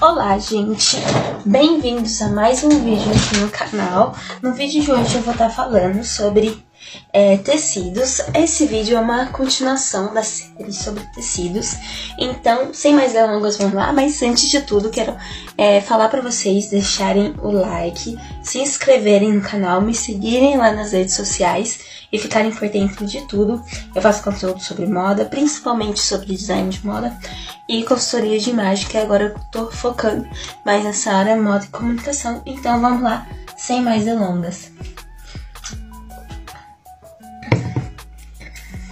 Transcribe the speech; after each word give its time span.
Olá, 0.00 0.38
gente! 0.38 0.96
Bem-vindos 1.44 2.22
a 2.22 2.28
mais 2.30 2.64
um 2.64 2.70
vídeo 2.70 3.12
aqui 3.12 3.36
no 3.36 3.50
canal. 3.50 4.16
No 4.40 4.54
vídeo 4.54 4.82
de 4.82 4.90
hoje 4.90 5.16
eu 5.16 5.20
vou 5.20 5.34
estar 5.34 5.50
falando 5.50 6.02
sobre 6.02 6.64
é, 7.12 7.36
tecidos. 7.36 8.22
Esse 8.34 8.64
vídeo 8.64 8.96
é 8.96 9.00
uma 9.00 9.26
continuação 9.26 10.14
da 10.14 10.22
série 10.22 10.72
sobre 10.72 11.04
tecidos. 11.14 11.74
Então, 12.18 12.72
sem 12.72 12.94
mais 12.94 13.12
delongas, 13.12 13.58
vamos 13.58 13.74
lá. 13.74 13.92
Mas 13.92 14.22
antes 14.22 14.48
de 14.48 14.62
tudo, 14.62 14.88
quero 14.88 15.14
é, 15.58 15.82
falar 15.82 16.08
para 16.08 16.22
vocês 16.22 16.70
deixarem 16.70 17.34
o 17.42 17.50
like, 17.50 18.18
se 18.42 18.58
inscreverem 18.58 19.34
no 19.34 19.42
canal, 19.42 19.82
me 19.82 19.94
seguirem 19.94 20.56
lá 20.56 20.72
nas 20.72 20.92
redes 20.92 21.14
sociais 21.14 21.78
e 22.10 22.18
ficarem 22.18 22.50
por 22.50 22.70
dentro 22.70 23.04
de 23.04 23.20
tudo. 23.26 23.62
Eu 23.94 24.00
faço 24.00 24.22
conteúdo 24.22 24.62
sobre 24.62 24.86
moda, 24.86 25.26
principalmente 25.26 26.00
sobre 26.00 26.34
design 26.34 26.70
de 26.70 26.84
moda 26.86 27.14
e 27.70 27.84
consultoria 27.84 28.36
de 28.36 28.50
imagem, 28.50 28.88
que 28.88 28.98
agora 28.98 29.26
eu 29.26 29.40
tô 29.52 29.70
focando 29.70 30.28
mais 30.66 30.82
nessa 30.82 31.12
área 31.12 31.40
moda 31.40 31.64
e 31.64 31.68
comunicação. 31.68 32.42
Então 32.44 32.80
vamos 32.80 33.00
lá, 33.00 33.24
sem 33.56 33.80
mais 33.80 34.04
delongas. 34.04 34.72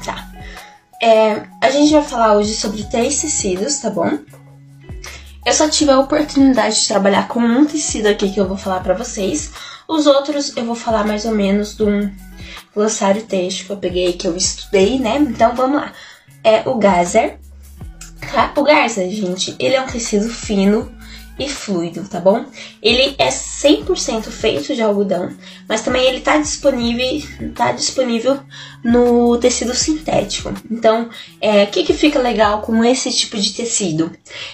Tá. 0.04 0.28
É, 1.02 1.42
a 1.60 1.70
gente 1.72 1.92
vai 1.92 2.04
falar 2.04 2.36
hoje 2.36 2.54
sobre 2.54 2.84
três 2.84 3.20
tecidos, 3.20 3.78
tá 3.78 3.90
bom? 3.90 4.16
Eu 5.44 5.52
só 5.52 5.68
tive 5.68 5.90
a 5.90 5.98
oportunidade 5.98 6.80
de 6.80 6.86
trabalhar 6.86 7.26
com 7.26 7.40
um 7.40 7.66
tecido 7.66 8.06
aqui 8.06 8.30
que 8.30 8.38
eu 8.38 8.46
vou 8.46 8.56
falar 8.56 8.78
pra 8.78 8.94
vocês. 8.94 9.50
Os 9.88 10.06
outros 10.06 10.56
eu 10.56 10.64
vou 10.64 10.76
falar 10.76 11.04
mais 11.04 11.24
ou 11.24 11.32
menos 11.32 11.76
de 11.76 11.82
um 11.82 12.14
glossário 12.72 13.24
texto 13.24 13.66
que 13.66 13.72
eu 13.72 13.76
peguei, 13.76 14.12
que 14.12 14.28
eu 14.28 14.36
estudei, 14.36 15.00
né? 15.00 15.16
Então 15.16 15.56
vamos 15.56 15.80
lá. 15.80 15.92
É 16.44 16.62
o 16.68 16.76
Gazer. 16.76 17.40
Tá? 18.20 18.52
O 18.56 18.62
Gazer, 18.62 19.10
gente, 19.10 19.54
ele 19.58 19.74
é 19.74 19.80
um 19.80 19.86
tecido 19.86 20.28
fino 20.28 20.90
e 21.38 21.48
fluido, 21.48 22.04
tá 22.08 22.18
bom? 22.20 22.44
Ele 22.82 23.14
é 23.18 23.28
100% 23.28 24.24
feito 24.24 24.74
de 24.74 24.82
algodão, 24.82 25.30
mas 25.68 25.82
também 25.82 26.04
ele 26.06 26.20
tá 26.20 26.36
disponível, 26.38 27.52
tá 27.54 27.72
disponível 27.72 28.40
no 28.82 29.36
tecido 29.38 29.74
sintético. 29.74 30.52
Então, 30.70 31.08
é, 31.40 31.64
o 31.64 31.66
que, 31.68 31.84
que 31.84 31.92
fica 31.92 32.18
legal 32.18 32.60
com 32.62 32.84
esse 32.84 33.12
tipo 33.12 33.36
de 33.36 33.52
tecido? 33.52 34.10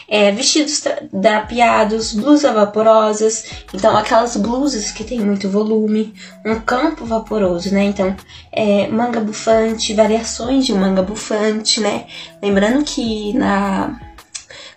É, 0.09 0.31
vestidos 0.33 0.83
drapeados, 1.13 2.13
blusas 2.13 2.53
vaporosas, 2.53 3.47
então 3.73 3.97
aquelas 3.97 4.37
blusas 4.37 4.91
que 4.91 5.05
tem 5.05 5.21
muito 5.21 5.49
volume, 5.49 6.15
um 6.45 6.61
campo 6.61 7.05
vaporoso, 7.07 7.73
né? 7.73 7.85
Então, 7.85 8.15
é, 8.53 8.89
manga 8.89 9.21
bufante, 9.21 9.95
variações 9.95 10.67
de 10.67 10.75
manga 10.75 11.03
bufante, 11.03 11.81
né? 11.81 12.07
Lembrando 12.43 12.85
que 12.85 13.33
na 13.35 13.99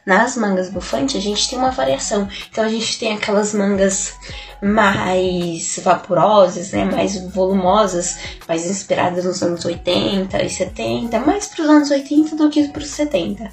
nas 0.08 0.38
mangas 0.38 0.70
bufante, 0.70 1.18
a 1.18 1.22
gente 1.22 1.50
tem 1.50 1.60
uma 1.60 1.70
variação. 1.70 2.30
Então, 2.50 2.64
a 2.64 2.70
gente 2.70 2.98
tem 2.98 3.14
aquelas 3.14 3.54
mangas 3.54 4.14
mais 4.62 5.80
vaporosas, 5.84 6.72
né, 6.72 6.86
mais 6.86 7.22
volumosas, 7.32 8.18
mais 8.48 8.66
inspiradas 8.66 9.26
nos 9.26 9.44
anos 9.44 9.66
80 9.66 10.42
e 10.44 10.50
70, 10.50 11.20
mais 11.20 11.48
para 11.48 11.64
os 11.64 11.70
anos 11.70 11.92
80 11.92 12.38
do 12.38 12.50
que 12.50 12.70
para 12.70 12.82
os 12.82 12.90
70, 12.90 13.52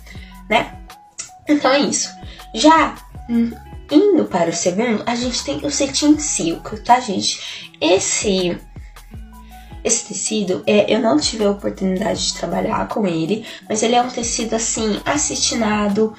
né? 0.48 0.78
Então 1.46 1.72
é 1.72 1.80
isso. 1.80 2.08
Já 2.54 2.94
indo 3.90 4.24
para 4.24 4.50
o 4.50 4.52
segundo, 4.52 5.02
a 5.04 5.14
gente 5.14 5.44
tem 5.44 5.58
o 5.58 5.70
cetim 5.70 6.18
silk, 6.18 6.80
tá, 6.80 7.00
gente? 7.00 7.68
Esse 7.80 8.58
esse 9.82 10.06
tecido, 10.06 10.62
é, 10.66 10.90
eu 10.90 10.98
não 10.98 11.18
tive 11.18 11.44
a 11.44 11.50
oportunidade 11.50 12.28
de 12.28 12.34
trabalhar 12.34 12.88
com 12.88 13.06
ele, 13.06 13.44
mas 13.68 13.82
ele 13.82 13.94
é 13.94 14.00
um 14.00 14.08
tecido 14.08 14.54
assim, 14.54 14.98
acetinado, 15.04 16.14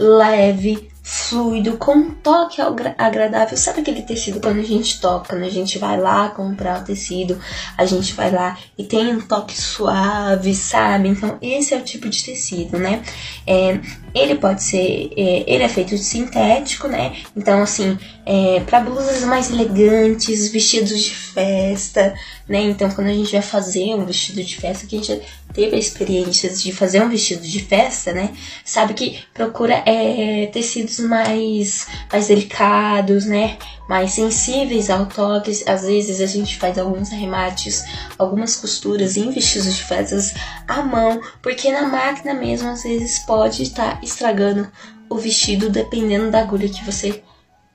leve, 0.00 0.90
fluido, 1.02 1.76
com 1.76 1.92
um 1.92 2.10
toque 2.10 2.60
agradável. 2.96 3.56
Sabe 3.56 3.80
aquele 3.80 4.02
tecido 4.02 4.40
quando 4.40 4.60
a 4.60 4.64
gente 4.64 4.98
toca, 5.00 5.28
quando 5.28 5.42
a 5.42 5.50
gente 5.50 5.78
vai 5.78 6.00
lá 6.00 6.30
comprar 6.30 6.80
o 6.80 6.84
tecido, 6.84 7.38
a 7.76 7.84
gente 7.84 8.14
vai 8.14 8.30
lá 8.30 8.56
e 8.78 8.84
tem 8.84 9.14
um 9.14 9.20
toque 9.20 9.56
suave, 9.60 10.54
sabe? 10.54 11.08
Então, 11.08 11.36
esse 11.42 11.74
é 11.74 11.76
o 11.76 11.82
tipo 11.82 12.08
de 12.08 12.24
tecido, 12.24 12.78
né? 12.78 13.02
É, 13.46 13.78
ele 14.14 14.34
pode 14.36 14.62
ser, 14.62 15.12
é, 15.16 15.44
ele 15.46 15.62
é 15.62 15.68
feito 15.68 15.90
de 15.90 16.02
sintético, 16.02 16.88
né? 16.88 17.16
Então, 17.36 17.62
assim, 17.62 17.98
é, 18.26 18.60
para 18.60 18.80
blusas 18.80 19.22
mais 19.24 19.50
elegantes, 19.50 20.50
vestidos 20.50 21.02
de 21.02 21.14
festa, 21.14 22.14
né? 22.48 22.60
Então, 22.62 22.90
quando 22.90 23.08
a 23.08 23.12
gente 23.12 23.32
vai 23.32 23.42
fazer 23.42 23.94
um 23.94 24.04
vestido 24.04 24.42
de 24.42 24.56
festa, 24.56 24.86
que 24.86 24.96
a 24.96 24.98
gente 24.98 25.22
teve 25.52 25.76
a 25.76 25.78
experiência 25.78 26.50
de 26.50 26.72
fazer 26.72 27.02
um 27.02 27.08
vestido 27.08 27.42
de 27.42 27.64
festa, 27.64 28.12
né? 28.12 28.32
Sabe 28.64 28.94
que 28.94 29.18
procura 29.34 29.82
é, 29.86 30.46
tecidos 30.46 30.98
mais, 31.00 31.86
mais 32.10 32.28
delicados, 32.28 33.24
né? 33.24 33.58
Mais 33.88 34.12
sensíveis 34.12 34.90
ao 34.90 35.06
toque. 35.06 35.64
Às 35.66 35.82
vezes 35.82 36.20
a 36.20 36.26
gente 36.26 36.56
faz 36.56 36.78
alguns 36.78 37.12
arremates, 37.12 37.84
algumas 38.18 38.56
costuras 38.56 39.16
em 39.16 39.30
vestidos 39.30 39.74
de 39.74 39.82
festas 39.82 40.34
à 40.66 40.82
mão, 40.82 41.20
porque 41.42 41.70
na 41.72 41.82
máquina 41.88 42.34
mesmo 42.34 42.68
às 42.68 42.82
vezes 42.82 43.18
pode 43.20 43.62
estar 43.62 43.96
tá 43.96 43.99
estragando 44.02 44.70
o 45.08 45.16
vestido 45.16 45.70
dependendo 45.70 46.30
da 46.30 46.40
agulha 46.40 46.68
que 46.68 46.84
você 46.84 47.22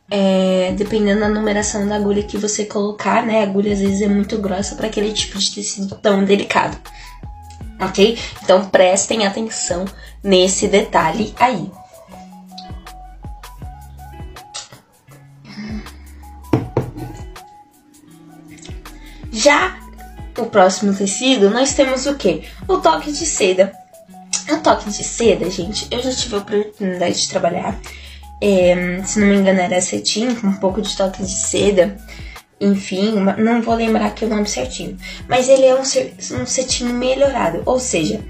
é, 0.09 0.74
dependendo 0.78 1.22
da 1.22 1.30
numeração 1.30 1.88
da 1.88 1.96
agulha 1.96 2.24
que 2.24 2.38
você 2.38 2.66
colocar, 2.66 3.25
né? 3.25 3.40
A 3.40 3.44
agulha 3.44 3.74
às 3.74 3.80
vezes 3.80 4.02
é 4.02 4.08
muito 4.08 4.38
grossa 4.38 4.75
para 4.75 4.88
aquele 4.88 5.12
tipo 5.12 5.38
de 5.38 5.53
tecido 5.53 5.96
tão 5.96 6.24
delicado. 6.24 6.78
Ok? 7.80 8.18
Então 8.44 8.69
prestem 8.69 9.25
atenção 9.25 9.85
nesse 10.24 10.68
detalhe 10.68 11.34
aí. 11.38 11.69
Já 19.31 19.78
o 20.38 20.46
próximo 20.46 20.94
tecido, 20.94 21.50
nós 21.50 21.74
temos 21.74 22.06
o 22.06 22.16
que? 22.16 22.44
O 22.68 22.78
toque 22.78 23.12
de 23.12 23.25
seda. 23.25 23.84
O 24.50 24.58
toque 24.58 24.90
de 24.90 25.04
seda, 25.04 25.50
gente, 25.50 25.88
eu 25.90 26.02
já 26.02 26.12
tive 26.12 26.36
a 26.36 26.40
oportunidade 26.40 27.22
de 27.22 27.30
trabalhar. 27.30 27.80
É, 28.42 29.02
se 29.04 29.20
não 29.20 29.28
me 29.28 29.38
engano, 29.38 29.60
era 29.60 29.82
cetim, 29.82 30.36
com 30.36 30.48
um 30.48 30.54
pouco 30.58 30.82
de 30.82 30.96
toque 30.96 31.24
de 31.24 31.32
seda. 31.32 31.98
Enfim, 32.60 33.16
não 33.38 33.62
vou 33.62 33.76
lembrar 33.76 34.08
aqui 34.08 34.26
o 34.26 34.30
nome 34.30 34.48
certinho. 34.48 34.98
Mas 35.28 35.50
ele 35.50 35.66
é 35.66 35.76
um, 35.76 35.82
um 35.82 36.46
cetim 36.46 36.86
melhorado, 36.86 37.64
ou 37.66 37.80
seja, 37.80 38.24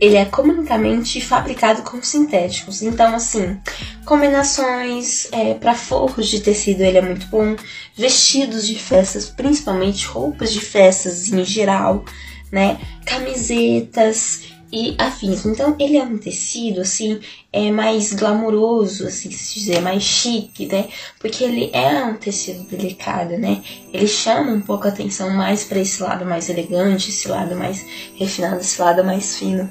ele 0.00 0.16
é 0.16 0.24
comunicamente 0.24 1.20
fabricado 1.20 1.82
com 1.82 2.02
sintéticos. 2.02 2.82
Então, 2.82 3.14
assim, 3.14 3.58
combinações 4.04 5.28
é, 5.32 5.54
para 5.54 5.74
forros 5.74 6.28
de 6.28 6.40
tecido 6.40 6.82
ele 6.82 6.98
é 6.98 7.02
muito 7.02 7.26
bom, 7.28 7.56
vestidos 7.96 8.66
de 8.66 8.78
festas, 8.78 9.28
principalmente 9.28 10.06
roupas 10.06 10.52
de 10.52 10.60
festas 10.60 11.28
em 11.28 11.44
geral, 11.44 12.04
né? 12.52 12.78
Camisetas 13.04 14.55
e 14.72 14.94
afins. 14.98 15.44
Então, 15.44 15.76
ele 15.78 15.96
é 15.96 16.02
um 16.02 16.18
tecido, 16.18 16.80
assim, 16.80 17.20
é 17.52 17.70
mais 17.70 18.12
glamouroso, 18.12 19.06
assim, 19.06 19.30
se 19.30 19.60
dizer, 19.60 19.80
mais 19.80 20.02
chique, 20.02 20.66
né? 20.66 20.88
Porque 21.18 21.44
ele 21.44 21.70
é 21.72 22.04
um 22.04 22.14
tecido 22.14 22.64
delicado, 22.64 23.38
né? 23.38 23.62
Ele 23.92 24.06
chama 24.06 24.52
um 24.52 24.60
pouco 24.60 24.86
a 24.86 24.90
atenção 24.90 25.30
mais 25.30 25.64
para 25.64 25.78
esse 25.78 26.02
lado 26.02 26.24
mais 26.24 26.48
elegante, 26.48 27.10
esse 27.10 27.28
lado 27.28 27.54
mais 27.54 27.84
refinado, 28.16 28.60
esse 28.60 28.80
lado 28.80 29.04
mais 29.04 29.36
fino 29.38 29.70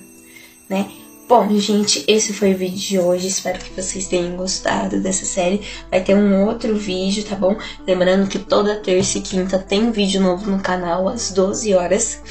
né? 0.69 0.89
Bom, 1.27 1.49
gente, 1.59 2.03
esse 2.07 2.33
foi 2.33 2.53
o 2.53 2.57
vídeo 2.57 2.77
de 2.77 2.99
hoje. 2.99 3.27
Espero 3.27 3.57
que 3.57 3.71
vocês 3.71 4.05
tenham 4.07 4.35
gostado 4.35 5.01
dessa 5.01 5.25
série. 5.25 5.61
Vai 5.89 6.03
ter 6.03 6.15
um 6.15 6.45
outro 6.45 6.75
vídeo, 6.75 7.23
tá 7.23 7.35
bom? 7.35 7.57
Lembrando 7.85 8.29
que 8.29 8.37
toda 8.37 8.75
terça 8.75 9.17
e 9.17 9.21
quinta 9.21 9.57
tem 9.57 9.91
vídeo 9.91 10.21
novo 10.21 10.49
no 10.49 10.59
canal 10.59 11.07
às 11.07 11.31
12 11.31 11.73
horas 11.73 12.21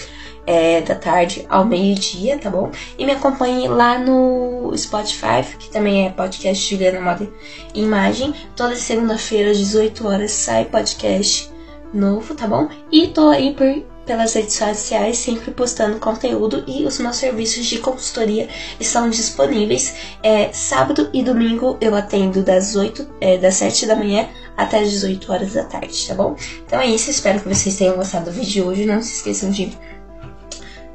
é, 0.46 0.80
da 0.80 0.94
tarde 0.94 1.46
ao 1.48 1.64
meio-dia, 1.64 2.38
tá 2.38 2.50
bom? 2.50 2.70
E 2.98 3.04
me 3.04 3.12
acompanhe 3.12 3.68
lá 3.68 3.98
no 3.98 4.72
Spotify, 4.76 5.42
que 5.58 5.70
também 5.70 6.06
é 6.06 6.10
podcast 6.10 6.68
Juliana 6.68 7.00
Moda 7.00 7.28
Imagem. 7.74 8.34
Toda 8.54 8.76
segunda-feira 8.76 9.50
às 9.50 9.58
18 9.58 10.06
horas 10.06 10.30
sai 10.30 10.64
podcast 10.66 11.50
novo, 11.92 12.34
tá 12.34 12.46
bom? 12.46 12.68
E 12.90 13.08
tô 13.08 13.28
aí 13.28 13.54
por 13.54 13.94
pelas 14.04 14.34
redes 14.34 14.54
sociais, 14.54 15.18
sempre 15.18 15.50
postando 15.50 15.98
conteúdo 15.98 16.62
e 16.66 16.84
os 16.84 16.98
meus 16.98 17.16
serviços 17.16 17.66
de 17.66 17.78
consultoria 17.78 18.48
estão 18.78 19.08
disponíveis. 19.08 19.94
É, 20.22 20.52
sábado 20.52 21.08
e 21.12 21.22
domingo 21.22 21.76
eu 21.80 21.94
atendo 21.94 22.42
das 22.42 22.76
8, 22.76 23.06
é, 23.20 23.38
das 23.38 23.54
7 23.54 23.86
da 23.86 23.96
manhã 23.96 24.28
até 24.56 24.80
as 24.80 24.90
18 24.90 25.32
horas 25.32 25.54
da 25.54 25.64
tarde, 25.64 26.06
tá 26.06 26.14
bom? 26.14 26.36
Então 26.66 26.80
é 26.80 26.86
isso, 26.86 27.10
espero 27.10 27.40
que 27.40 27.48
vocês 27.48 27.76
tenham 27.76 27.96
gostado 27.96 28.26
do 28.26 28.32
vídeo 28.32 28.52
de 28.52 28.62
hoje. 28.62 28.84
Não 28.84 29.02
se 29.02 29.14
esqueçam 29.14 29.50
de 29.50 29.76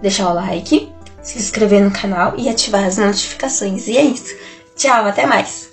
deixar 0.01 0.30
o 0.30 0.34
like, 0.34 0.92
se 1.22 1.38
inscrever 1.38 1.81
no 1.81 1.92
canal 1.92 2.34
e 2.38 2.50
ativar 2.50 2.86
as 2.86 2.98
notificações. 2.98 3.88
E 3.88 3.98
é 3.98 4.04
isso. 4.04 4.36
Tchau, 4.75 5.06
até 5.06 5.25
mais! 5.25 5.69